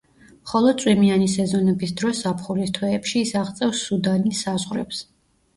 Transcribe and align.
მხოლოდ 0.35 0.79
წვიმიანი 0.83 1.27
სეზონების 1.33 1.93
დროს 2.01 2.21
ზაფხულის 2.27 2.73
თვეებში 2.79 3.23
ის 3.27 3.35
აღწევს 3.43 3.85
სუდანის 3.91 4.41
საზღვრებს. 4.49 5.05